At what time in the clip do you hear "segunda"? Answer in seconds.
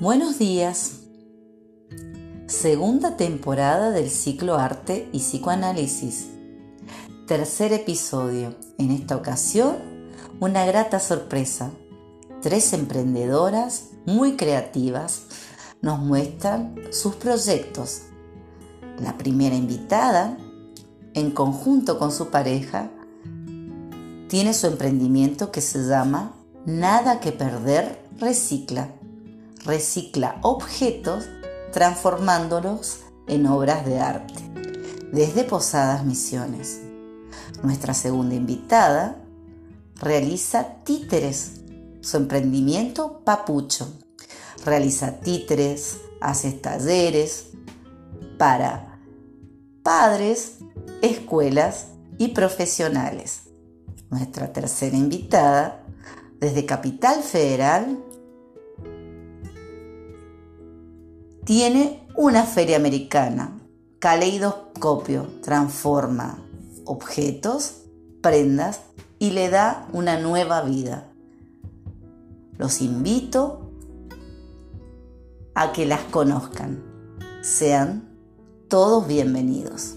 2.46-3.16, 37.92-38.34